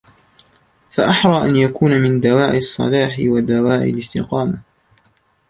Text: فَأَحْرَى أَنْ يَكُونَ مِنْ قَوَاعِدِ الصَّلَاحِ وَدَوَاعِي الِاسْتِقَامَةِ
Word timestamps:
فَأَحْرَى 0.89 1.43
أَنْ 1.45 1.55
يَكُونَ 1.55 1.91
مِنْ 2.01 2.21
قَوَاعِدِ 2.21 2.55
الصَّلَاحِ 2.55 3.15
وَدَوَاعِي 3.27 3.89
الِاسْتِقَامَةِ 3.89 4.61